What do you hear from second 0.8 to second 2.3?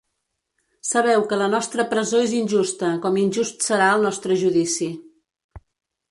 Sabeu que la nostra presó